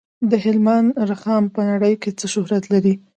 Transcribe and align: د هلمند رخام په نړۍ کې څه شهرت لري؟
د 0.29 0.31
هلمند 0.43 0.89
رخام 1.11 1.43
په 1.55 1.61
نړۍ 1.69 1.93
کې 2.01 2.11
څه 2.19 2.25
شهرت 2.33 2.63
لري؟ 2.73 2.93